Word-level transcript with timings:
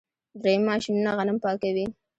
دریم 0.43 0.61
ماشینونه 0.69 1.11
غنم 1.17 1.37
پاکوي. 1.43 1.85